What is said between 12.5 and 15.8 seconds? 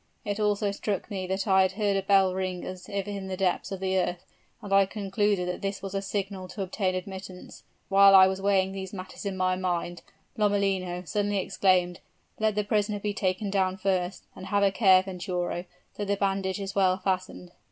the prisoner be taken down first; and have a care, Venturo,